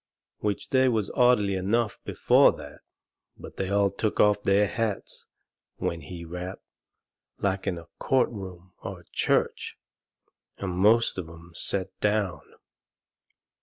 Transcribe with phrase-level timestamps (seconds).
[0.39, 2.79] Which they was orderly enough before that,
[3.37, 5.27] but they all took off their hats
[5.75, 6.63] when he rapped,
[7.37, 9.77] like in a court room or a church,
[10.57, 12.41] and most of 'em set down.